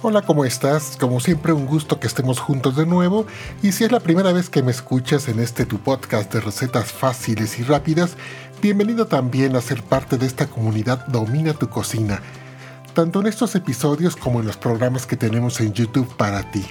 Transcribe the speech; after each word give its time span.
Hola, 0.00 0.22
¿cómo 0.22 0.44
estás? 0.44 0.96
Como 0.96 1.18
siempre, 1.18 1.52
un 1.52 1.66
gusto 1.66 1.98
que 1.98 2.06
estemos 2.06 2.38
juntos 2.38 2.76
de 2.76 2.86
nuevo. 2.86 3.26
Y 3.64 3.72
si 3.72 3.82
es 3.82 3.90
la 3.90 3.98
primera 3.98 4.32
vez 4.32 4.48
que 4.48 4.62
me 4.62 4.70
escuchas 4.70 5.26
en 5.26 5.40
este 5.40 5.66
tu 5.66 5.78
podcast 5.78 6.32
de 6.32 6.40
recetas 6.40 6.92
fáciles 6.92 7.58
y 7.58 7.64
rápidas, 7.64 8.16
bienvenido 8.62 9.08
también 9.08 9.56
a 9.56 9.60
ser 9.60 9.82
parte 9.82 10.16
de 10.16 10.26
esta 10.26 10.46
comunidad 10.46 11.04
Domina 11.08 11.52
tu 11.52 11.68
Cocina, 11.68 12.22
tanto 12.94 13.20
en 13.20 13.26
estos 13.26 13.56
episodios 13.56 14.14
como 14.14 14.38
en 14.38 14.46
los 14.46 14.56
programas 14.56 15.04
que 15.04 15.16
tenemos 15.16 15.60
en 15.60 15.72
YouTube 15.72 16.16
para 16.16 16.48
ti. 16.52 16.64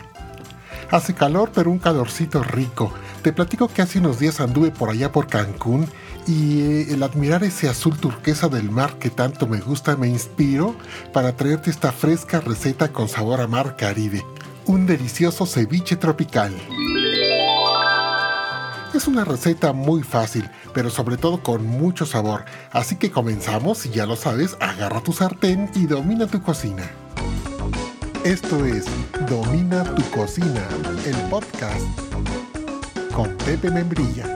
Hace 0.90 1.14
calor, 1.14 1.52
pero 1.54 1.70
un 1.70 1.80
calorcito 1.80 2.42
rico. 2.44 2.94
Te 3.22 3.34
platico 3.34 3.68
que 3.68 3.82
hace 3.82 4.00
unos 4.00 4.20
días 4.20 4.40
anduve 4.40 4.72
por 4.72 4.90
allá 4.90 5.12
por 5.12 5.28
Cancún 5.28 5.86
y 6.26 6.62
eh, 6.62 6.94
el 6.94 7.04
admirar 7.04 7.44
ese 7.44 7.68
azul 7.68 7.98
turquesa 7.98 8.48
del 8.48 8.72
mar 8.72 8.98
que 8.98 9.10
tanto 9.10 9.48
me 9.48 9.60
gusta 9.60 9.98
me 9.98 10.08
inspiró 10.08 10.76
para 11.12 11.36
traerte 11.36 11.72
esta 11.72 11.92
fresca 11.92 12.40
receta 12.40 12.94
con 12.94 13.10
sabor 13.10 13.42
a 13.42 13.48
mar 13.48 13.76
Caribe, 13.76 14.26
un 14.66 14.86
delicioso 14.86 15.46
ceviche 15.46 15.98
tropical. 15.98 16.54
Es 18.94 19.08
una 19.08 19.26
receta 19.26 19.74
muy 19.74 20.04
fácil, 20.04 20.50
pero 20.74 20.90
sobre 20.90 21.18
todo 21.18 21.44
con 21.44 21.66
mucho 21.68 22.06
sabor, 22.06 22.46
así 22.72 22.96
que 22.96 23.12
comenzamos 23.12 23.86
y 23.86 23.90
ya 23.90 24.06
lo 24.06 24.16
sabes, 24.16 24.56
agarra 24.62 25.02
tu 25.02 25.12
sartén 25.12 25.70
y 25.76 25.86
domina 25.86 26.28
tu 26.28 26.42
cocina. 26.42 26.84
Esto 28.28 28.66
es 28.66 28.84
Domina 29.30 29.86
tu 29.96 30.04
cocina, 30.12 30.68
el 31.06 31.16
podcast 31.30 31.82
con 33.14 33.34
Pepe 33.38 33.72
Membrilla. 33.72 34.36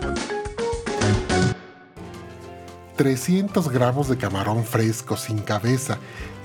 300 2.95 3.67
gramos 3.67 4.07
de 4.07 4.15
camarón 4.15 4.63
fresco 4.63 5.17
sin 5.17 5.39
cabeza, 5.39 5.97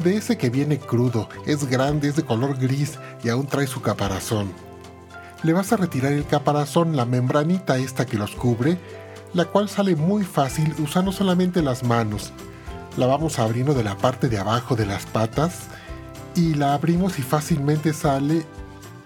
de 0.02 0.16
ese 0.16 0.36
que 0.36 0.50
viene 0.50 0.80
crudo, 0.80 1.28
es 1.46 1.70
grande, 1.70 2.08
es 2.08 2.16
de 2.16 2.24
color 2.24 2.58
gris 2.58 2.98
y 3.22 3.28
aún 3.28 3.46
trae 3.46 3.68
su 3.68 3.80
caparazón. 3.80 4.52
Le 5.44 5.52
vas 5.52 5.72
a 5.72 5.76
retirar 5.76 6.14
el 6.14 6.26
caparazón, 6.26 6.96
la 6.96 7.04
membranita 7.04 7.76
esta 7.76 8.06
que 8.06 8.18
los 8.18 8.32
cubre, 8.32 8.76
la 9.34 9.44
cual 9.44 9.68
sale 9.68 9.94
muy 9.94 10.24
fácil 10.24 10.74
usando 10.80 11.12
solamente 11.12 11.62
las 11.62 11.84
manos. 11.84 12.32
La 12.96 13.06
vamos 13.06 13.38
abriendo 13.38 13.72
de 13.72 13.84
la 13.84 13.96
parte 13.96 14.28
de 14.28 14.38
abajo 14.38 14.74
de 14.74 14.86
las 14.86 15.06
patas 15.06 15.68
y 16.36 16.54
la 16.54 16.74
abrimos 16.74 17.18
y 17.18 17.22
fácilmente 17.22 17.94
sale 17.94 18.44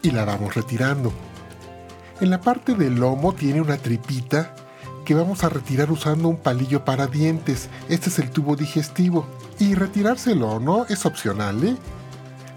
y 0.02 0.10
la 0.10 0.24
vamos 0.24 0.54
retirando. 0.54 1.12
En 2.20 2.28
la 2.28 2.40
parte 2.40 2.74
del 2.74 2.96
lomo 2.96 3.32
tiene 3.32 3.60
una 3.60 3.78
tripita 3.78 4.54
que 5.04 5.14
vamos 5.14 5.44
a 5.44 5.48
retirar 5.48 5.90
usando 5.90 6.28
un 6.28 6.36
palillo 6.36 6.84
para 6.84 7.06
dientes. 7.06 7.70
Este 7.88 8.10
es 8.10 8.18
el 8.18 8.30
tubo 8.30 8.56
digestivo. 8.56 9.26
Y 9.58 9.74
retirárselo 9.74 10.58
no 10.58 10.86
es 10.86 11.06
opcional, 11.06 11.64
¿eh? 11.64 11.76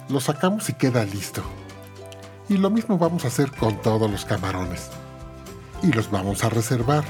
Lo 0.10 0.20
sacamos 0.20 0.70
y 0.70 0.74
queda 0.74 1.06
listo. 1.06 1.44
Y 2.50 2.58
lo 2.58 2.70
mismo 2.70 2.98
vamos 2.98 3.26
a 3.26 3.28
hacer 3.28 3.52
con 3.52 3.82
todos 3.82 4.10
los 4.10 4.26
camarones. 4.26 4.90
Y 5.82 5.92
los 5.92 6.12
vamos 6.12 6.44
a 6.44 6.50
reservar. 6.50 7.04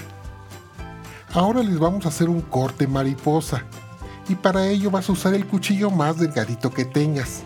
Ahora 1.33 1.63
les 1.63 1.79
vamos 1.79 2.05
a 2.05 2.09
hacer 2.09 2.29
un 2.29 2.41
corte 2.41 2.87
mariposa. 2.87 3.63
Y 4.29 4.35
para 4.35 4.67
ello 4.67 4.91
vas 4.91 5.09
a 5.09 5.13
usar 5.13 5.33
el 5.33 5.47
cuchillo 5.47 5.89
más 5.89 6.17
delgadito 6.19 6.71
que 6.71 6.85
tengas. 6.85 7.43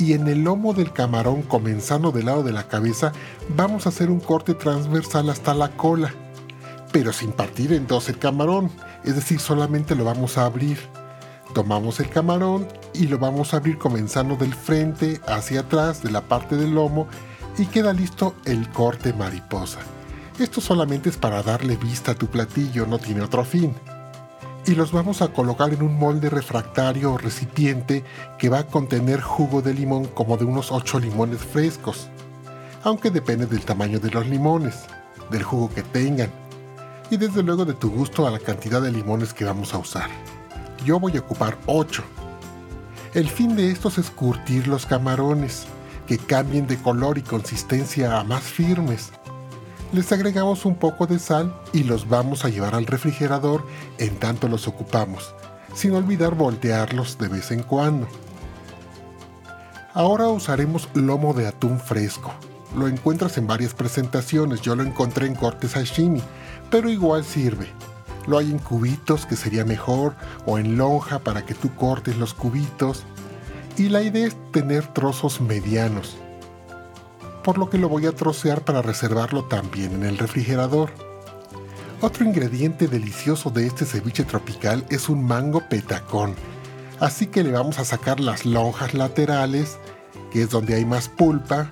Y 0.00 0.14
en 0.14 0.26
el 0.26 0.42
lomo 0.42 0.72
del 0.72 0.92
camarón, 0.92 1.42
comenzando 1.42 2.10
del 2.10 2.26
lado 2.26 2.42
de 2.42 2.52
la 2.52 2.66
cabeza, 2.66 3.12
vamos 3.54 3.86
a 3.86 3.90
hacer 3.90 4.10
un 4.10 4.18
corte 4.18 4.54
transversal 4.54 5.30
hasta 5.30 5.54
la 5.54 5.68
cola 5.76 6.12
pero 6.92 7.12
sin 7.12 7.32
partir 7.32 7.72
en 7.72 7.86
dos 7.86 8.08
el 8.08 8.18
camarón, 8.18 8.70
es 9.04 9.14
decir, 9.14 9.40
solamente 9.40 9.94
lo 9.94 10.04
vamos 10.04 10.38
a 10.38 10.44
abrir. 10.44 10.78
Tomamos 11.54 12.00
el 12.00 12.08
camarón 12.08 12.68
y 12.94 13.06
lo 13.06 13.18
vamos 13.18 13.52
a 13.52 13.58
abrir 13.58 13.78
comenzando 13.78 14.36
del 14.36 14.54
frente 14.54 15.20
hacia 15.26 15.60
atrás 15.60 16.02
de 16.02 16.10
la 16.10 16.22
parte 16.22 16.56
del 16.56 16.74
lomo 16.74 17.08
y 17.58 17.66
queda 17.66 17.92
listo 17.92 18.34
el 18.44 18.68
corte 18.70 19.12
mariposa. 19.12 19.80
Esto 20.38 20.60
solamente 20.60 21.08
es 21.08 21.16
para 21.16 21.42
darle 21.42 21.76
vista 21.76 22.12
a 22.12 22.14
tu 22.14 22.28
platillo, 22.28 22.86
no 22.86 22.98
tiene 22.98 23.22
otro 23.22 23.44
fin. 23.44 23.74
Y 24.66 24.74
los 24.74 24.92
vamos 24.92 25.22
a 25.22 25.28
colocar 25.28 25.72
en 25.72 25.82
un 25.82 25.98
molde 25.98 26.30
refractario 26.30 27.12
o 27.12 27.18
recipiente 27.18 28.04
que 28.38 28.48
va 28.48 28.60
a 28.60 28.66
contener 28.66 29.20
jugo 29.20 29.62
de 29.62 29.74
limón 29.74 30.06
como 30.06 30.36
de 30.36 30.44
unos 30.44 30.70
8 30.70 31.00
limones 31.00 31.40
frescos, 31.40 32.08
aunque 32.82 33.10
depende 33.10 33.46
del 33.46 33.64
tamaño 33.64 33.98
de 33.98 34.10
los 34.10 34.26
limones, 34.26 34.84
del 35.30 35.42
jugo 35.42 35.70
que 35.74 35.82
tengan 35.82 36.30
y 37.10 37.16
desde 37.16 37.42
luego 37.42 37.64
de 37.64 37.74
tu 37.74 37.90
gusto 37.90 38.26
a 38.26 38.30
la 38.30 38.38
cantidad 38.38 38.80
de 38.80 38.92
limones 38.92 39.34
que 39.34 39.44
vamos 39.44 39.74
a 39.74 39.78
usar. 39.78 40.08
Yo 40.84 41.00
voy 41.00 41.16
a 41.16 41.20
ocupar 41.20 41.58
8. 41.66 42.02
El 43.14 43.28
fin 43.28 43.56
de 43.56 43.70
estos 43.70 43.98
es 43.98 44.10
curtir 44.10 44.68
los 44.68 44.86
camarones, 44.86 45.66
que 46.06 46.18
cambien 46.18 46.66
de 46.66 46.78
color 46.78 47.18
y 47.18 47.22
consistencia 47.22 48.18
a 48.18 48.24
más 48.24 48.42
firmes. 48.42 49.12
Les 49.92 50.12
agregamos 50.12 50.66
un 50.66 50.76
poco 50.76 51.08
de 51.08 51.18
sal 51.18 51.52
y 51.72 51.82
los 51.82 52.08
vamos 52.08 52.44
a 52.44 52.48
llevar 52.48 52.76
al 52.76 52.86
refrigerador 52.86 53.66
en 53.98 54.16
tanto 54.20 54.46
los 54.46 54.68
ocupamos, 54.68 55.34
sin 55.74 55.94
olvidar 55.94 56.36
voltearlos 56.36 57.18
de 57.18 57.26
vez 57.26 57.50
en 57.50 57.64
cuando. 57.64 58.06
Ahora 59.92 60.28
usaremos 60.28 60.88
lomo 60.94 61.34
de 61.34 61.48
atún 61.48 61.80
fresco. 61.80 62.32
Lo 62.76 62.86
encuentras 62.86 63.36
en 63.36 63.48
varias 63.48 63.74
presentaciones, 63.74 64.60
yo 64.60 64.76
lo 64.76 64.84
encontré 64.84 65.26
en 65.26 65.34
corte 65.34 65.66
sashimi, 65.66 66.22
pero 66.70 66.88
igual 66.88 67.24
sirve. 67.24 67.66
Lo 68.28 68.38
hay 68.38 68.52
en 68.52 68.58
cubitos, 68.58 69.26
que 69.26 69.34
sería 69.34 69.64
mejor, 69.64 70.14
o 70.46 70.58
en 70.58 70.76
lonja 70.76 71.18
para 71.18 71.44
que 71.44 71.54
tú 71.54 71.74
cortes 71.74 72.16
los 72.16 72.32
cubitos. 72.32 73.02
Y 73.76 73.88
la 73.88 74.02
idea 74.02 74.28
es 74.28 74.36
tener 74.52 74.86
trozos 74.86 75.40
medianos, 75.40 76.16
por 77.42 77.58
lo 77.58 77.70
que 77.70 77.78
lo 77.78 77.88
voy 77.88 78.06
a 78.06 78.12
trocear 78.12 78.64
para 78.64 78.82
reservarlo 78.82 79.44
también 79.44 79.92
en 79.94 80.04
el 80.04 80.18
refrigerador. 80.18 80.90
Otro 82.00 82.24
ingrediente 82.24 82.88
delicioso 82.88 83.50
de 83.50 83.66
este 83.66 83.84
ceviche 83.84 84.24
tropical 84.24 84.84
es 84.88 85.08
un 85.08 85.24
mango 85.26 85.62
petacón, 85.68 86.34
así 86.98 87.26
que 87.26 87.42
le 87.42 87.52
vamos 87.52 87.78
a 87.78 87.84
sacar 87.84 88.20
las 88.20 88.46
lonjas 88.46 88.94
laterales, 88.94 89.78
que 90.30 90.42
es 90.42 90.50
donde 90.50 90.74
hay 90.74 90.84
más 90.84 91.08
pulpa, 91.08 91.70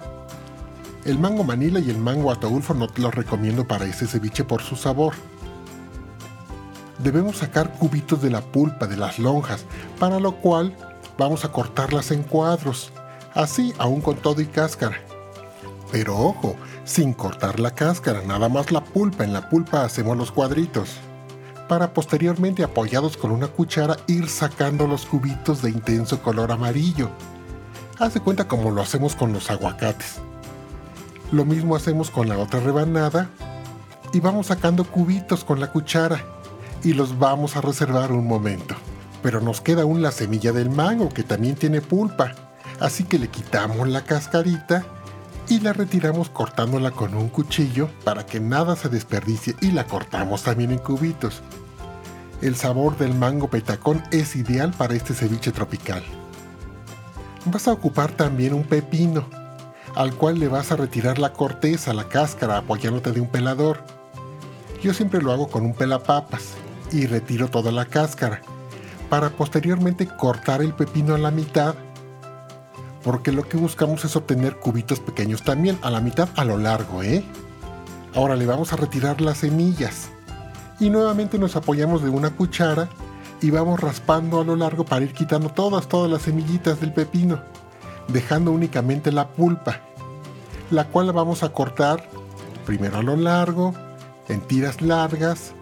el 1.04 1.18
mango 1.18 1.44
manila 1.44 1.80
y 1.80 1.88
el 1.88 1.96
mango 1.96 2.30
ataulfo 2.30 2.74
no 2.74 2.88
te 2.88 3.00
los 3.00 3.14
recomiendo 3.14 3.66
para 3.66 3.86
este 3.86 4.06
ceviche 4.06 4.44
por 4.44 4.60
su 4.60 4.76
sabor. 4.76 5.14
Debemos 6.98 7.38
sacar 7.38 7.72
cubitos 7.72 8.20
de 8.20 8.30
la 8.30 8.42
pulpa 8.42 8.86
de 8.86 8.96
las 8.96 9.18
lonjas, 9.18 9.64
para 9.98 10.20
lo 10.20 10.32
cual 10.32 10.76
vamos 11.16 11.44
a 11.44 11.52
cortarlas 11.52 12.10
en 12.10 12.24
cuadros, 12.24 12.92
así 13.34 13.72
aún 13.78 14.02
con 14.02 14.16
todo 14.16 14.42
y 14.42 14.46
cáscara. 14.46 14.98
Pero 15.90 16.18
ojo, 16.18 16.56
sin 16.84 17.14
cortar 17.14 17.60
la 17.60 17.70
cáscara, 17.70 18.22
nada 18.22 18.48
más 18.48 18.72
la 18.72 18.84
pulpa, 18.84 19.24
en 19.24 19.32
la 19.32 19.48
pulpa 19.48 19.84
hacemos 19.84 20.16
los 20.16 20.30
cuadritos, 20.30 20.96
para 21.66 21.92
posteriormente 21.94 22.62
apoyados 22.62 23.16
con 23.16 23.30
una 23.30 23.48
cuchara 23.48 23.96
ir 24.06 24.28
sacando 24.28 24.86
los 24.86 25.06
cubitos 25.06 25.62
de 25.62 25.70
intenso 25.70 26.22
color 26.22 26.52
amarillo. 26.52 27.10
Haz 27.98 28.14
de 28.14 28.20
cuenta 28.20 28.46
como 28.46 28.70
lo 28.70 28.82
hacemos 28.82 29.16
con 29.16 29.32
los 29.32 29.50
aguacates. 29.50 30.16
Lo 31.32 31.44
mismo 31.44 31.74
hacemos 31.74 32.10
con 32.10 32.28
la 32.28 32.38
otra 32.38 32.60
rebanada 32.60 33.30
y 34.12 34.20
vamos 34.20 34.46
sacando 34.46 34.84
cubitos 34.84 35.44
con 35.44 35.60
la 35.60 35.72
cuchara 35.72 36.22
y 36.84 36.92
los 36.92 37.18
vamos 37.18 37.56
a 37.56 37.60
reservar 37.60 38.12
un 38.12 38.26
momento. 38.26 38.74
Pero 39.22 39.40
nos 39.40 39.60
queda 39.60 39.82
aún 39.82 40.00
la 40.00 40.12
semilla 40.12 40.52
del 40.52 40.70
mango 40.70 41.08
que 41.08 41.22
también 41.22 41.56
tiene 41.56 41.80
pulpa, 41.80 42.34
así 42.78 43.04
que 43.04 43.18
le 43.18 43.28
quitamos 43.28 43.88
la 43.88 44.04
cascarita 44.04 44.86
y 45.48 45.60
la 45.60 45.72
retiramos 45.72 46.28
cortándola 46.28 46.90
con 46.90 47.14
un 47.14 47.28
cuchillo 47.28 47.88
para 48.04 48.26
que 48.26 48.40
nada 48.40 48.76
se 48.76 48.88
desperdicie 48.88 49.56
y 49.60 49.72
la 49.72 49.86
cortamos 49.86 50.42
también 50.42 50.70
en 50.70 50.78
cubitos. 50.78 51.42
El 52.42 52.54
sabor 52.54 52.96
del 52.98 53.14
mango 53.14 53.48
petacón 53.48 54.02
es 54.10 54.36
ideal 54.36 54.72
para 54.76 54.94
este 54.94 55.14
ceviche 55.14 55.50
tropical. 55.50 56.02
Vas 57.46 57.66
a 57.66 57.72
ocupar 57.72 58.12
también 58.12 58.54
un 58.54 58.64
pepino 58.64 59.26
al 59.98 60.14
cual 60.14 60.38
le 60.38 60.46
vas 60.46 60.70
a 60.70 60.76
retirar 60.76 61.18
la 61.18 61.32
corteza, 61.32 61.92
la 61.92 62.08
cáscara, 62.08 62.58
apoyándote 62.58 63.10
de 63.10 63.20
un 63.20 63.28
pelador. 63.28 63.82
Yo 64.80 64.94
siempre 64.94 65.20
lo 65.20 65.32
hago 65.32 65.48
con 65.48 65.64
un 65.64 65.74
pelapapas 65.74 66.54
y 66.92 67.06
retiro 67.06 67.48
toda 67.48 67.72
la 67.72 67.84
cáscara, 67.84 68.40
para 69.10 69.30
posteriormente 69.30 70.06
cortar 70.06 70.62
el 70.62 70.72
pepino 70.72 71.16
a 71.16 71.18
la 71.18 71.32
mitad, 71.32 71.74
porque 73.08 73.32
lo 73.32 73.48
que 73.48 73.56
buscamos 73.56 74.04
es 74.04 74.16
obtener 74.16 74.56
cubitos 74.56 75.00
pequeños 75.00 75.42
también, 75.42 75.78
a 75.80 75.90
la 75.90 76.02
mitad 76.02 76.28
a 76.36 76.44
lo 76.44 76.58
largo, 76.58 77.02
¿eh? 77.02 77.24
Ahora 78.14 78.36
le 78.36 78.44
vamos 78.44 78.74
a 78.74 78.76
retirar 78.76 79.22
las 79.22 79.38
semillas 79.38 80.10
y 80.78 80.90
nuevamente 80.90 81.38
nos 81.38 81.56
apoyamos 81.56 82.02
de 82.02 82.10
una 82.10 82.36
cuchara 82.36 82.90
y 83.40 83.48
vamos 83.48 83.80
raspando 83.80 84.42
a 84.42 84.44
lo 84.44 84.56
largo 84.56 84.84
para 84.84 85.06
ir 85.06 85.14
quitando 85.14 85.48
todas, 85.48 85.88
todas 85.88 86.10
las 86.10 86.20
semillitas 86.20 86.82
del 86.82 86.92
pepino, 86.92 87.40
dejando 88.08 88.52
únicamente 88.52 89.10
la 89.10 89.26
pulpa 89.26 89.80
la 90.70 90.84
cual 90.84 91.10
vamos 91.10 91.42
a 91.42 91.48
cortar 91.48 92.06
primero 92.66 92.98
a 92.98 93.02
lo 93.02 93.16
largo, 93.16 93.72
en 94.28 94.42
tiras 94.42 94.82
largas, 94.82 95.54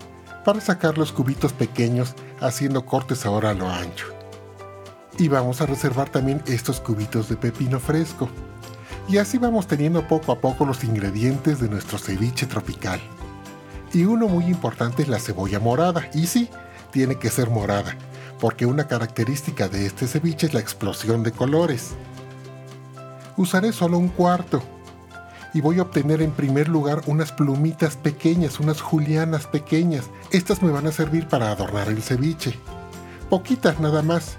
para 0.45 0.61
sacar 0.61 0.99
los 0.99 1.13
cubitos 1.13 1.53
pequeños 1.53 2.17
haciendo 2.41 2.85
cortes 2.85 3.25
ahora 3.25 3.51
a 3.51 3.55
lo 3.55 3.69
ancho. 3.69 4.16
Y 5.19 5.29
vamos 5.29 5.61
a 5.61 5.67
reservar 5.67 6.11
también 6.11 6.43
estos 6.47 6.81
cubitos 6.81 7.29
de 7.29 7.37
pepino 7.37 7.81
fresco. 7.81 8.29
Y 9.09 9.19
así 9.19 9.39
vamos 9.39 9.67
teniendo 9.67 10.07
poco 10.07 10.33
a 10.33 10.41
poco 10.41 10.67
los 10.67 10.85
ingredientes 10.85 11.61
de 11.61 11.69
nuestro 11.69 11.97
ceviche 11.97 12.47
tropical. 12.47 13.01
Y 13.95 14.05
uno 14.05 14.29
muy 14.29 14.45
importante 14.45 15.03
es 15.03 15.09
la 15.09 15.19
cebolla 15.19 15.59
morada. 15.59 16.09
Y 16.13 16.27
sí, 16.27 16.51
tiene 16.91 17.17
que 17.17 17.31
ser 17.31 17.49
morada, 17.49 17.97
porque 18.41 18.67
una 18.67 18.89
característica 18.89 19.69
de 19.69 19.87
este 19.87 20.07
ceviche 20.07 20.49
es 20.49 20.55
la 20.55 20.61
explosión 20.61 21.23
de 21.23 21.33
colores. 21.33 21.93
Usaré 23.39 23.73
solo 23.73 23.97
un 23.97 24.09
cuarto. 24.09 24.63
Y 25.55 25.63
voy 25.63 25.79
a 25.79 25.83
obtener 25.83 26.21
en 26.21 26.33
primer 26.33 26.69
lugar 26.69 27.01
unas 27.07 27.33
plumitas 27.33 27.97
pequeñas, 27.97 28.61
unas 28.61 28.83
julianas 28.83 29.47
pequeñas. 29.47 30.11
Estas 30.31 30.63
me 30.63 30.71
van 30.71 30.87
a 30.87 30.93
servir 30.93 31.27
para 31.27 31.51
adornar 31.51 31.89
el 31.89 32.03
ceviche. 32.03 32.59
Poquitas 33.31 33.81
nada 33.81 34.03
más. 34.03 34.37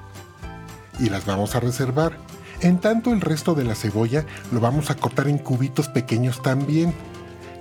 Y 1.00 1.10
las 1.10 1.26
vamos 1.26 1.56
a 1.56 1.60
reservar. 1.60 2.18
En 2.62 2.80
tanto 2.80 3.14
el 3.14 3.22
resto 3.22 3.54
de 3.54 3.64
la 3.64 3.76
cebolla 3.76 4.26
lo 4.52 4.60
vamos 4.60 4.90
a 4.90 4.96
cortar 4.96 5.28
en 5.28 5.38
cubitos 5.38 5.90
pequeños 5.90 6.42
también, 6.42 6.94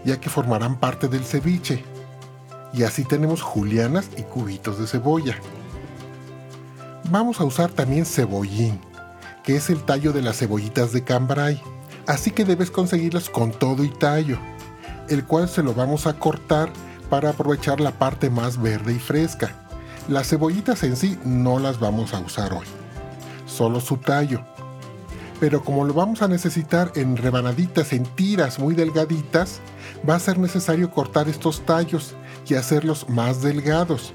ya 0.04 0.20
que 0.20 0.30
formarán 0.30 0.76
parte 0.76 1.08
del 1.08 1.24
ceviche. 1.24 1.84
Y 2.72 2.82
así 2.82 3.04
tenemos 3.04 3.42
julianas 3.42 4.08
y 4.16 4.22
cubitos 4.22 4.78
de 4.78 4.86
cebolla. 4.86 5.36
Vamos 7.10 7.40
a 7.40 7.44
usar 7.44 7.70
también 7.70 8.04
cebollín, 8.04 8.80
que 9.44 9.56
es 9.56 9.70
el 9.70 9.82
tallo 9.84 10.12
de 10.12 10.22
las 10.22 10.38
cebollitas 10.38 10.92
de 10.92 11.04
cambray. 11.04 11.62
Así 12.06 12.30
que 12.30 12.44
debes 12.44 12.70
conseguirlas 12.70 13.30
con 13.30 13.52
todo 13.52 13.84
y 13.84 13.90
tallo, 13.90 14.38
el 15.08 15.24
cual 15.24 15.48
se 15.48 15.62
lo 15.62 15.74
vamos 15.74 16.06
a 16.06 16.18
cortar 16.18 16.70
para 17.10 17.30
aprovechar 17.30 17.80
la 17.80 17.92
parte 17.92 18.30
más 18.30 18.60
verde 18.60 18.94
y 18.94 18.98
fresca. 18.98 19.52
Las 20.08 20.28
cebollitas 20.28 20.82
en 20.82 20.96
sí 20.96 21.18
no 21.24 21.58
las 21.58 21.80
vamos 21.80 22.14
a 22.14 22.20
usar 22.20 22.52
hoy, 22.52 22.66
solo 23.56 23.80
su 23.80 23.96
tallo 23.96 24.44
pero 25.40 25.62
como 25.62 25.84
lo 25.84 25.94
vamos 25.94 26.22
a 26.22 26.28
necesitar 26.28 26.92
en 26.94 27.16
rebanaditas, 27.16 27.92
en 27.92 28.04
tiras 28.04 28.58
muy 28.58 28.74
delgaditas, 28.74 29.60
va 30.08 30.14
a 30.14 30.20
ser 30.20 30.38
necesario 30.38 30.90
cortar 30.90 31.28
estos 31.28 31.60
tallos 31.66 32.14
y 32.48 32.54
hacerlos 32.54 33.08
más 33.08 33.42
delgados. 33.42 34.14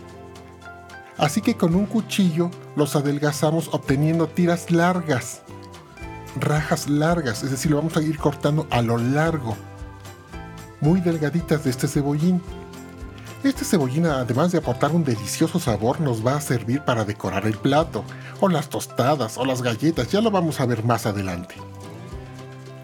Así 1.18 1.42
que 1.42 1.56
con 1.56 1.76
un 1.76 1.86
cuchillo 1.86 2.50
los 2.76 2.96
adelgazamos 2.96 3.70
obteniendo 3.74 4.28
tiras 4.28 4.72
largas, 4.72 5.44
rajas 6.40 6.90
largas, 6.90 7.44
es 7.44 7.52
decir, 7.52 7.72
lo 7.72 7.78
vamos 7.78 7.96
a 7.98 8.02
ir 8.02 8.18
cortando 8.18 8.66
a 8.72 8.82
lo 8.82 8.98
largo, 8.98 9.56
muy 10.80 11.02
delgaditas 11.02 11.64
de 11.64 11.70
este 11.70 11.88
cebollín. 11.88 12.42
Este 13.44 13.66
cebollín, 13.66 14.06
además 14.06 14.52
de 14.52 14.60
aportar 14.60 14.92
un 14.92 15.04
delicioso 15.04 15.60
sabor, 15.60 16.00
nos 16.00 16.24
va 16.26 16.36
a 16.36 16.42
servir 16.42 16.82
para 16.82 17.06
decorar 17.06 17.48
el 17.48 17.58
plato, 17.58 18.04
o 18.40 18.48
las 18.48 18.70
tostadas, 18.70 19.36
o 19.40 19.46
las 19.46 19.64
galletas, 19.64 20.12
ya 20.12 20.22
lo 20.22 20.30
vamos 20.30 20.60
a 20.60 20.68
ver 20.68 20.84
más 20.84 21.08
adelante. 21.08 21.56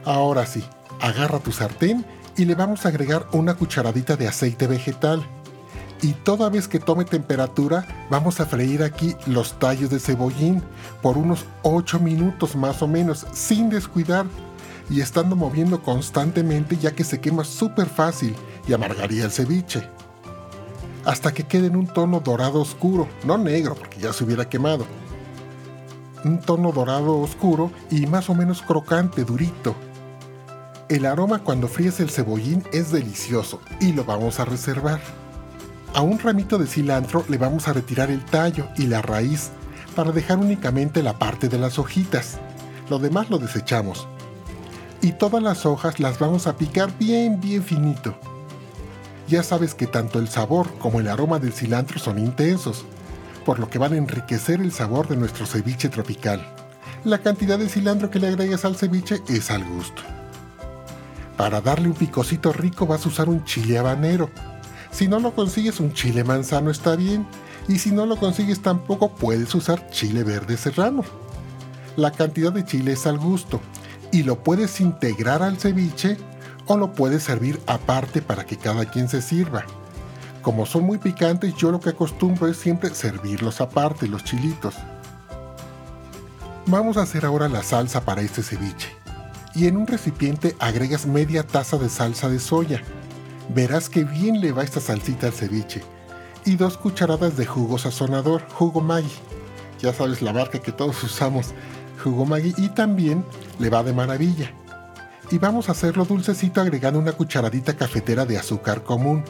Ahora 0.04 0.48
sí, 0.48 0.63
agarra 1.00 1.38
tu 1.38 1.51
sartén 1.51 2.04
y 2.36 2.45
le 2.45 2.56
vamos 2.56 2.86
a 2.86 2.89
agregar 2.89 3.27
una 3.33 3.54
cucharadita 3.54 4.15
de 4.15 4.27
aceite 4.27 4.65
vegetal. 4.65 5.24
Y 6.01 6.13
toda 6.13 6.50
vez 6.50 6.68
que 6.68 6.80
tome 6.80 7.06
temperatura, 7.06 8.07
vamos 8.10 8.39
a 8.39 8.48
freír 8.48 8.81
aquí 8.81 9.15
los 9.27 9.60
tallos 9.60 9.92
de 9.92 10.00
cebollín 10.00 10.63
por 11.03 11.19
unos 11.19 11.45
8 11.62 12.00
minutos 12.00 12.56
más 12.56 12.81
o 12.81 12.88
menos, 12.88 13.27
sin 13.31 13.69
descuidar 13.69 14.25
y 14.89 15.01
estando 15.01 15.36
moviendo 15.36 15.83
constantemente 15.83 16.77
ya 16.77 16.94
que 16.94 17.03
se 17.03 17.21
quema 17.21 17.44
súper 17.44 17.88
fácil 17.88 18.36
y 18.68 18.74
amargaría 18.74 19.25
el 19.25 19.31
ceviche 19.31 19.88
hasta 21.07 21.33
que 21.33 21.45
quede 21.45 21.68
en 21.68 21.77
un 21.77 21.88
tono 21.88 22.19
dorado 22.19 22.59
oscuro, 22.59 23.07
no 23.24 23.38
negro 23.38 23.75
porque 23.75 23.98
ya 23.98 24.12
se 24.12 24.25
hubiera 24.25 24.50
quemado. 24.50 24.86
Un 26.25 26.39
tono 26.42 26.74
dorado 26.74 27.18
oscuro 27.19 27.71
y 27.89 28.06
más 28.07 28.30
o 28.30 28.36
menos 28.36 28.62
crocante, 28.62 29.24
durito. 29.24 29.74
El 30.89 31.06
aroma 31.06 31.39
cuando 31.39 31.69
fríes 31.69 32.01
el 32.01 32.09
cebollín 32.09 32.62
es 32.74 32.92
delicioso 32.92 33.62
y 33.80 33.94
lo 33.94 34.04
vamos 34.04 34.42
a 34.42 34.45
reservar. 34.45 35.00
A 35.94 36.01
un 36.01 36.19
ramito 36.19 36.57
de 36.57 36.68
cilantro 36.68 37.24
le 37.30 37.38
vamos 37.38 37.69
a 37.69 37.74
retirar 37.74 38.12
el 38.12 38.25
tallo 38.25 38.68
y 38.75 38.88
la 38.88 39.01
raíz 39.01 39.51
para 39.95 40.12
dejar 40.12 40.39
únicamente 40.39 41.01
la 41.01 41.18
parte 41.18 41.48
de 41.48 41.57
las 41.57 41.80
hojitas. 41.80 42.38
Lo 42.89 43.00
demás 43.00 43.30
lo 43.30 43.38
desechamos. 43.38 44.10
Y 45.01 45.13
todas 45.13 45.42
las 45.42 45.65
hojas 45.65 46.01
las 46.01 46.19
vamos 46.19 46.48
a 46.48 46.57
picar 46.57 46.92
bien 47.00 47.39
bien 47.39 47.63
finito 47.63 48.19
ya 49.27 49.44
sabes 49.44 49.75
que 49.75 49.88
tanto 49.88 50.19
el 50.19 50.29
sabor 50.29 50.74
como 50.79 51.00
el 51.00 51.07
aroma 51.07 51.39
del 51.39 51.53
cilantro 51.53 52.00
son 52.00 52.18
intensos, 52.18 52.85
por 53.45 53.59
lo 53.59 53.69
que 53.69 53.77
van 53.77 53.94
a 53.94 53.97
enriquecer 53.97 54.62
el 54.62 54.71
sabor 54.71 55.07
de 55.07 55.18
nuestro 55.18 55.45
ceviche 55.45 55.89
tropical. 55.89 56.45
La 57.03 57.19
cantidad 57.19 57.59
de 57.59 57.69
cilantro 57.69 58.09
que 58.09 58.19
le 58.19 58.27
agregues 58.27 58.65
al 58.65 58.75
ceviche 58.75 59.21
es 59.27 59.51
al 59.51 59.63
gusto. 59.63 60.01
Para 61.38 61.62
darle 61.62 61.89
un 61.89 61.94
picocito 61.94 62.51
rico 62.51 62.88
vas 62.88 63.06
a 63.06 63.09
usar 63.09 63.29
un 63.29 63.44
chile 63.45 63.77
habanero. 63.77 64.29
Si 64.91 65.07
no 65.07 65.19
lo 65.19 65.33
consigues 65.35 65.79
un 65.79 65.94
chile 65.94 66.24
manzano 66.24 66.71
está 66.71 66.95
bien, 66.95 67.27
y 67.68 67.79
si 67.79 67.91
no 67.91 68.06
lo 68.06 68.18
consigues 68.18 68.62
tampoco 68.62 69.13
puedes 69.13 69.53
usar 69.53 69.89
chile 69.89 70.24
verde 70.24 70.57
serrano. 70.57 71.03
La 71.95 72.12
cantidad 72.12 72.51
de 72.51 72.65
chile 72.65 72.94
es 72.94 73.06
al 73.06 73.18
gusto, 73.19 73.62
y 74.12 74.24
lo 74.24 74.44
puedes 74.44 74.79
integrar 74.81 75.44
al 75.44 75.57
ceviche 75.57 76.18
o 76.67 76.77
lo 76.77 76.93
puedes 76.93 77.23
servir 77.23 77.59
aparte 77.65 78.21
para 78.21 78.45
que 78.45 78.57
cada 78.57 78.85
quien 78.85 79.09
se 79.09 79.21
sirva. 79.21 79.65
Como 80.41 80.65
son 80.65 80.83
muy 80.83 80.97
picantes, 80.97 81.55
yo 81.55 81.71
lo 81.71 81.79
que 81.79 81.89
acostumbro 81.89 82.47
es 82.47 82.57
siempre 82.57 82.93
servirlos 82.93 83.59
aparte, 83.59 84.07
los 84.07 84.23
chilitos. 84.23 84.75
Vamos 86.67 86.97
a 86.97 87.03
hacer 87.03 87.25
ahora 87.25 87.49
la 87.49 87.63
salsa 87.63 88.01
para 88.01 88.21
este 88.21 88.43
ceviche. 88.43 88.89
Y 89.55 89.67
en 89.67 89.77
un 89.77 89.87
recipiente 89.87 90.55
agregas 90.59 91.05
media 91.05 91.43
taza 91.43 91.77
de 91.77 91.89
salsa 91.89 92.29
de 92.29 92.39
soya. 92.39 92.81
Verás 93.53 93.89
que 93.89 94.03
bien 94.03 94.41
le 94.41 94.51
va 94.51 94.63
esta 94.63 94.79
salsita 94.79 95.27
al 95.27 95.33
ceviche. 95.33 95.81
Y 96.45 96.55
dos 96.55 96.77
cucharadas 96.77 97.35
de 97.37 97.45
jugo 97.45 97.77
sazonador, 97.77 98.43
jugo 98.53 98.81
Maggi. 98.81 99.11
Ya 99.79 99.93
sabes 99.93 100.21
la 100.21 100.33
marca 100.33 100.59
que 100.59 100.71
todos 100.71 101.01
usamos, 101.03 101.53
jugo 102.03 102.25
Maggi. 102.25 102.53
Y 102.57 102.69
también 102.69 103.25
le 103.59 103.69
va 103.69 103.83
de 103.83 103.93
maravilla 103.93 104.53
y 105.29 105.38
vamos 105.38 105.68
a 105.68 105.74
hacerlo 105.74 106.06
dulcecito 106.06 106.62
agregando 106.62 107.00
una 107.00 107.12
cucharadita 107.12 107.75
cafetera 107.75 108.25
de 108.25 108.38
azúcar 108.38 108.83
común. 108.83 109.24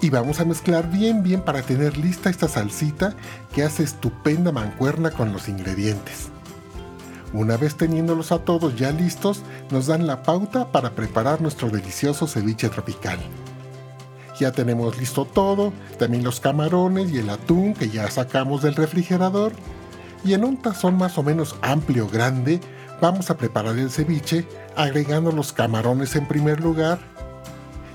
Y 0.00 0.10
vamos 0.10 0.40
a 0.40 0.44
mezclar 0.44 0.90
bien 0.90 1.22
bien 1.22 1.40
para 1.40 1.62
tener 1.62 1.96
lista 1.96 2.30
esta 2.30 2.46
salsita 2.46 3.14
que 3.52 3.64
hace 3.64 3.82
estupenda 3.82 4.52
mancuerna 4.52 5.10
con 5.10 5.32
los 5.32 5.48
ingredientes. 5.48 6.28
Una 7.32 7.56
vez 7.56 7.76
teniéndolos 7.76 8.32
a 8.32 8.38
todos 8.38 8.76
ya 8.76 8.90
listos, 8.90 9.42
nos 9.70 9.86
dan 9.86 10.06
la 10.06 10.22
pauta 10.22 10.70
para 10.70 10.90
preparar 10.92 11.42
nuestro 11.42 11.68
delicioso 11.68 12.26
ceviche 12.26 12.68
tropical. 12.68 13.18
Ya 14.38 14.52
tenemos 14.52 14.96
listo 14.98 15.24
todo, 15.24 15.72
también 15.98 16.22
los 16.22 16.40
camarones 16.40 17.10
y 17.10 17.18
el 17.18 17.28
atún 17.28 17.74
que 17.74 17.90
ya 17.90 18.08
sacamos 18.10 18.62
del 18.62 18.76
refrigerador. 18.76 19.52
Y 20.24 20.34
en 20.34 20.44
un 20.44 20.56
tazón 20.56 20.96
más 20.96 21.18
o 21.18 21.22
menos 21.22 21.56
amplio 21.60 22.08
grande, 22.08 22.60
vamos 23.00 23.30
a 23.30 23.36
preparar 23.36 23.78
el 23.78 23.90
ceviche 23.90 24.46
agregando 24.76 25.32
los 25.32 25.52
camarones 25.52 26.16
en 26.16 26.26
primer 26.26 26.60
lugar 26.60 26.98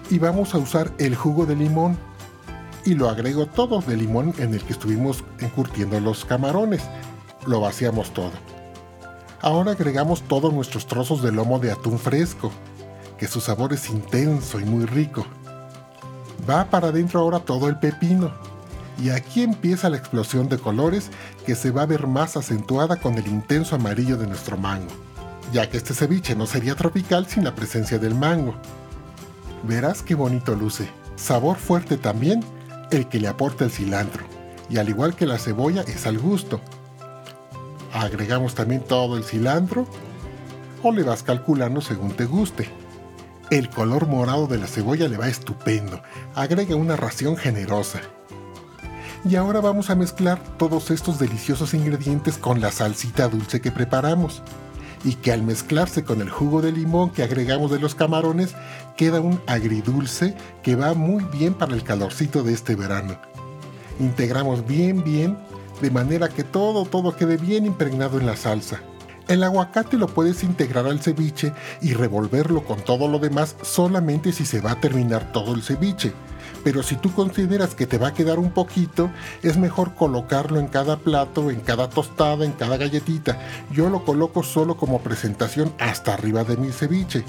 y 0.09 0.19
vamos 0.19 0.53
a 0.53 0.57
usar 0.57 0.91
el 0.97 1.15
jugo 1.15 1.45
de 1.45 1.55
limón 1.55 1.97
y 2.85 2.95
lo 2.95 3.09
agrego 3.09 3.45
todo 3.45 3.81
de 3.81 3.97
limón 3.97 4.33
en 4.37 4.53
el 4.53 4.61
que 4.61 4.73
estuvimos 4.73 5.23
encurtiendo 5.39 5.99
los 5.99 6.25
camarones. 6.25 6.83
Lo 7.45 7.61
vaciamos 7.61 8.13
todo. 8.13 8.31
Ahora 9.41 9.71
agregamos 9.71 10.21
todos 10.21 10.53
nuestros 10.53 10.87
trozos 10.87 11.21
de 11.21 11.31
lomo 11.31 11.59
de 11.59 11.71
atún 11.71 11.99
fresco, 11.99 12.51
que 13.17 13.27
su 13.27 13.41
sabor 13.41 13.73
es 13.73 13.89
intenso 13.89 14.59
y 14.59 14.65
muy 14.65 14.85
rico. 14.85 15.25
Va 16.49 16.65
para 16.65 16.89
adentro 16.89 17.19
ahora 17.19 17.39
todo 17.39 17.67
el 17.67 17.77
pepino. 17.77 18.33
Y 19.01 19.09
aquí 19.09 19.43
empieza 19.43 19.89
la 19.89 19.97
explosión 19.97 20.49
de 20.49 20.57
colores 20.57 21.09
que 21.45 21.55
se 21.55 21.71
va 21.71 21.83
a 21.83 21.87
ver 21.87 22.07
más 22.07 22.37
acentuada 22.37 22.97
con 22.97 23.15
el 23.15 23.27
intenso 23.27 23.75
amarillo 23.75 24.17
de 24.17 24.27
nuestro 24.27 24.57
mango 24.57 24.89
ya 25.53 25.69
que 25.69 25.77
este 25.77 25.93
ceviche 25.93 26.35
no 26.35 26.47
sería 26.47 26.75
tropical 26.75 27.27
sin 27.27 27.43
la 27.43 27.53
presencia 27.55 27.99
del 27.99 28.15
mango. 28.15 28.55
Verás 29.63 30.01
qué 30.01 30.15
bonito 30.15 30.55
luce. 30.55 30.89
Sabor 31.15 31.57
fuerte 31.57 31.95
también 31.95 32.43
el 32.91 33.07
que 33.07 33.19
le 33.19 33.27
aporta 33.27 33.63
el 33.63 33.71
cilantro, 33.71 34.25
y 34.69 34.77
al 34.77 34.89
igual 34.89 35.15
que 35.15 35.27
la 35.27 35.37
cebolla 35.37 35.83
es 35.83 36.07
al 36.07 36.17
gusto. 36.17 36.59
Agregamos 37.93 38.55
también 38.55 38.81
todo 38.81 39.15
el 39.15 39.23
cilantro 39.23 39.87
o 40.81 40.91
le 40.91 41.03
vas 41.03 41.21
calculando 41.21 41.81
según 41.81 42.11
te 42.13 42.25
guste. 42.25 42.67
El 43.51 43.69
color 43.69 44.07
morado 44.07 44.47
de 44.47 44.57
la 44.57 44.65
cebolla 44.65 45.07
le 45.07 45.17
va 45.17 45.27
estupendo, 45.27 46.01
agrega 46.33 46.75
una 46.75 46.95
ración 46.95 47.37
generosa. 47.37 48.01
Y 49.25 49.37
ahora 49.37 49.61
vamos 49.61 49.89
a 49.89 49.95
mezclar 49.95 50.37
todos 50.57 50.91
estos 50.91 51.17
deliciosos 51.17 51.73
ingredientes 51.73 52.37
con 52.37 52.59
la 52.59 52.71
salsita 52.71 53.29
dulce 53.29 53.61
que 53.61 53.71
preparamos 53.71 54.41
y 55.05 55.15
que 55.15 55.31
al 55.31 55.43
mezclarse 55.43 56.03
con 56.03 56.21
el 56.21 56.29
jugo 56.29 56.61
de 56.61 56.73
limón 56.73 57.09
que 57.09 57.23
agregamos 57.23 57.71
de 57.71 57.79
los 57.79 57.95
camarones 57.95 58.53
queda 58.97 59.21
un 59.21 59.41
agridulce 59.47 60.35
que 60.61 60.75
va 60.75 60.93
muy 60.93 61.23
bien 61.25 61.53
para 61.53 61.73
el 61.73 61.83
calorcito 61.83 62.43
de 62.43 62.53
este 62.53 62.75
verano. 62.75 63.17
Integramos 63.99 64.67
bien 64.67 65.05
bien 65.05 65.37
de 65.81 65.89
manera 65.89 66.27
que 66.27 66.43
todo, 66.43 66.83
todo 66.85 67.15
quede 67.15 67.37
bien 67.37 67.65
impregnado 67.65 68.19
en 68.19 68.25
la 68.25 68.35
salsa. 68.35 68.81
El 69.29 69.43
aguacate 69.43 69.97
lo 69.97 70.07
puedes 70.07 70.43
integrar 70.43 70.85
al 70.85 70.99
ceviche 70.99 71.53
y 71.81 71.93
revolverlo 71.93 72.65
con 72.65 72.81
todo 72.81 73.07
lo 73.07 73.19
demás 73.19 73.55
solamente 73.61 74.33
si 74.33 74.45
se 74.45 74.59
va 74.59 74.71
a 74.71 74.81
terminar 74.81 75.31
todo 75.31 75.55
el 75.55 75.63
ceviche. 75.63 76.11
Pero 76.63 76.81
si 76.83 76.95
tú 76.95 77.13
consideras 77.13 77.75
que 77.75 77.87
te 77.87 77.97
va 77.97 78.09
a 78.09 78.13
quedar 78.13 78.39
un 78.39 78.51
poquito, 78.51 79.09
es 79.41 79.57
mejor 79.57 79.95
colocarlo 79.95 80.59
en 80.59 80.67
cada 80.67 80.97
plato, 80.97 81.51
en 81.51 81.59
cada 81.59 81.89
tostada, 81.89 82.45
en 82.45 82.53
cada 82.53 82.77
galletita. 82.77 83.39
Yo 83.71 83.89
lo 83.89 84.05
coloco 84.05 84.43
solo 84.43 84.77
como 84.77 85.01
presentación 85.01 85.73
hasta 85.79 86.13
arriba 86.13 86.43
de 86.43 86.57
mi 86.57 86.71
ceviche. 86.71 87.23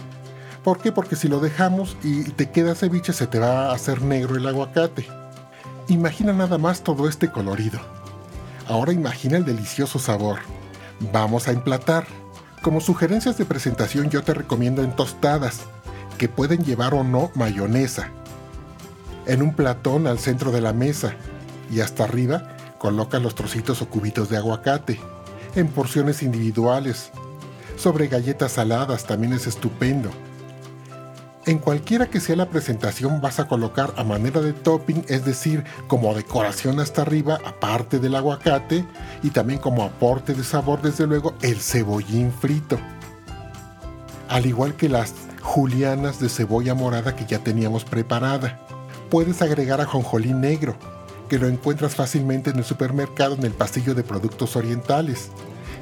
¿Por 0.63 0.79
qué? 0.79 0.93
Porque 0.93 1.17
si 1.17 1.29
lo 1.29 1.41
dejamos 1.41 1.97
y 2.03 2.25
te 2.25 2.51
queda 2.51 2.75
ceviche 2.75 3.13
se 3.13 3.27
te 3.27 3.39
va 3.39 3.67
a 3.67 3.75
hacer 3.75 4.03
negro 4.03 4.37
el 4.37 4.47
aguacate. 4.47 5.07
Imagina 5.89 6.33
nada 6.33 6.57
más 6.57 6.83
todo 6.83 7.09
este 7.09 7.31
colorido. 7.31 7.79
Ahora 8.67 8.93
imagina 8.93 9.37
el 9.37 9.45
delicioso 9.45 9.99
sabor. 9.99 10.39
Vamos 11.13 11.49
a 11.49 11.53
emplatar. 11.53 12.07
Como 12.63 12.81
sugerencias 12.81 13.37
de 13.37 13.45
presentación 13.45 14.09
yo 14.09 14.23
te 14.23 14.33
recomiendo 14.33 14.83
en 14.83 14.97
tostadas, 14.97 15.61
que 16.17 16.31
pueden 16.31 16.65
llevar 16.65 16.95
o 16.95 17.05
no 17.05 17.31
mayonesa. 17.35 18.09
En 19.27 19.43
un 19.43 19.55
platón 19.55 20.07
al 20.07 20.19
centro 20.19 20.51
de 20.51 20.61
la 20.61 20.73
mesa 20.73 21.15
y 21.71 21.81
hasta 21.81 22.05
arriba 22.05 22.57
coloca 22.79 23.19
los 23.19 23.35
trocitos 23.35 23.81
o 23.81 23.89
cubitos 23.89 24.29
de 24.29 24.37
aguacate, 24.37 25.01
en 25.55 25.69
porciones 25.69 26.23
individuales. 26.23 27.11
Sobre 27.77 28.09
galletas 28.09 28.53
saladas 28.53 29.05
también 29.05 29.33
es 29.33 29.47
estupendo. 29.47 30.11
En 31.47 31.59
cualquiera 31.59 32.09
que 32.09 32.21
sea 32.21 32.37
la 32.37 32.49
presentación 32.49 33.21
vas 33.21 33.39
a 33.39 33.49
colocar 33.49 33.93
a 33.97 34.05
manera 34.05 34.41
de 34.41 34.55
topping, 34.55 35.05
es 35.09 35.25
decir, 35.25 35.65
como 35.89 36.15
decoración 36.15 36.81
hasta 36.81 37.03
arriba, 37.03 37.39
aparte 37.45 37.99
del 37.99 38.15
aguacate, 38.15 38.85
y 39.23 39.31
también 39.31 39.59
como 39.59 39.83
aporte 39.83 40.33
de 40.33 40.43
sabor, 40.43 40.81
desde 40.81 41.07
luego, 41.07 41.35
el 41.43 41.61
cebollín 41.61 42.33
frito. 42.33 42.79
Al 44.29 44.47
igual 44.47 44.75
que 44.75 44.89
las 44.89 45.13
julianas 45.43 46.19
de 46.19 46.31
cebolla 46.31 46.75
morada 46.75 47.15
que 47.15 47.27
ya 47.27 47.39
teníamos 47.41 47.85
preparada. 47.85 48.59
Puedes 49.15 49.43
agregar 49.43 49.81
ajonjolín 49.81 50.41
negro, 50.41 50.75
que 51.29 51.39
lo 51.39 51.47
encuentras 51.47 51.95
fácilmente 51.95 52.51
en 52.51 52.59
el 52.59 52.65
supermercado 52.65 53.37
en 53.37 53.45
el 53.45 53.53
pasillo 53.53 53.95
de 53.95 54.03
productos 54.03 54.57
orientales. 54.57 55.31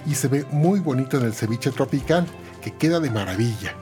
Y 0.05 0.17
se 0.17 0.29
ve 0.29 0.45
muy 0.51 0.81
bonito 0.81 1.17
en 1.17 1.25
el 1.25 1.33
ceviche 1.33 1.71
tropical, 1.71 2.27
que 2.61 2.73
queda 2.73 3.01
de 3.01 3.09
maravilla. 3.09 3.75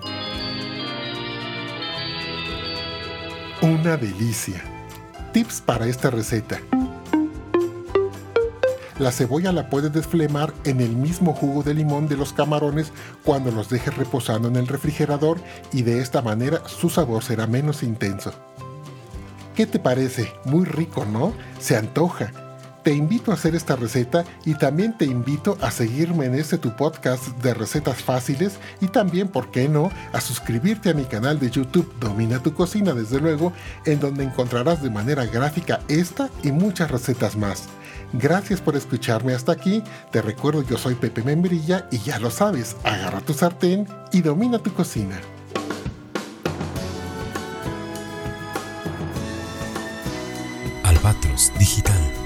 Una 3.61 3.97
delicia. 3.97 4.62
Tips 5.33 5.62
para 5.62 5.88
esta 5.88 6.11
receta. 6.11 6.61
La 9.00 9.11
cebolla 9.11 9.50
la 9.50 9.69
puedes 9.69 9.92
desflemar 9.92 10.54
en 10.62 10.80
el 10.80 10.95
mismo 10.95 11.33
jugo 11.33 11.64
de 11.64 11.75
limón 11.75 12.07
de 12.07 12.16
los 12.16 12.33
camarones 12.33 12.92
cuando 13.25 13.50
los 13.50 13.69
dejes 13.69 13.97
reposando 13.97 14.47
en 14.47 14.54
el 14.54 14.69
refrigerador 14.69 15.40
y 15.73 15.83
de 15.83 15.99
esta 15.99 16.23
manera 16.23 16.62
su 16.69 16.88
sabor 16.88 17.25
será 17.25 17.49
menos 17.49 17.83
intenso. 17.83 18.33
¿Qué 19.61 19.67
te 19.67 19.79
parece? 19.79 20.33
Muy 20.47 20.64
rico, 20.64 21.05
¿no? 21.05 21.35
Se 21.59 21.76
antoja. 21.76 22.33
Te 22.83 22.95
invito 22.95 23.31
a 23.31 23.35
hacer 23.35 23.55
esta 23.55 23.76
receta 23.76 24.25
y 24.47 24.55
también 24.55 24.97
te 24.97 25.05
invito 25.05 25.59
a 25.61 25.71
seguirme 25.71 26.25
en 26.25 26.35
este 26.35 26.57
tu 26.57 26.75
podcast 26.76 27.26
de 27.43 27.52
recetas 27.52 28.02
fáciles 28.02 28.55
y 28.81 28.87
también, 28.87 29.29
¿por 29.29 29.50
qué 29.50 29.69
no?, 29.69 29.90
a 30.14 30.23
suscribirte 30.23 30.88
a 30.88 30.95
mi 30.95 31.05
canal 31.05 31.38
de 31.38 31.50
YouTube 31.50 31.93
Domina 32.00 32.43
tu 32.43 32.55
cocina, 32.55 32.95
desde 32.95 33.21
luego, 33.21 33.52
en 33.85 34.00
donde 34.00 34.25
encontrarás 34.25 34.83
de 34.83 34.88
manera 34.88 35.26
gráfica 35.26 35.81
esta 35.88 36.31
y 36.43 36.52
muchas 36.52 36.90
recetas 36.90 37.37
más. 37.37 37.64
Gracias 38.14 38.62
por 38.62 38.76
escucharme 38.76 39.35
hasta 39.35 39.52
aquí. 39.52 39.83
Te 40.11 40.23
recuerdo, 40.23 40.62
yo 40.62 40.79
soy 40.79 40.95
Pepe 40.95 41.23
Membrilla 41.23 41.87
y 41.90 41.99
ya 41.99 42.19
lo 42.19 42.31
sabes, 42.31 42.76
agarra 42.83 43.21
tu 43.21 43.35
sartén 43.35 43.87
y 44.11 44.23
domina 44.23 44.59
tu 44.59 44.73
cocina. 44.73 45.21
Digital 51.49 52.20